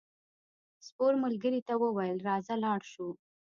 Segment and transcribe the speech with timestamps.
[0.87, 3.07] سپور ملګري ته وویل راځه لاړ شو.